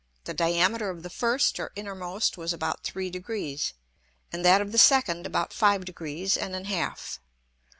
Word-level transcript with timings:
The 0.23 0.33
Diameter 0.33 0.89
of 0.89 1.03
the 1.03 1.11
first 1.11 1.59
or 1.59 1.71
innermost 1.75 2.35
was 2.35 2.53
about 2.53 2.83
three 2.83 3.11
Degrees, 3.11 3.73
and 4.33 4.43
that 4.43 4.59
of 4.59 4.71
the 4.71 4.79
second 4.79 5.27
about 5.27 5.53
five 5.53 5.85
Degrees 5.85 6.35
and 6.35 6.55
an 6.55 6.65
half. 6.65 7.19